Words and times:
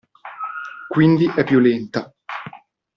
Quindi 0.87 1.31
è 1.35 1.43
più 1.43 1.59
lenta. 1.59 2.11